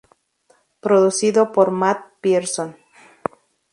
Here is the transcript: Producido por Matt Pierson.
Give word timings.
Producido 0.79 1.51
por 1.51 1.69
Matt 1.69 1.99
Pierson. 2.21 2.75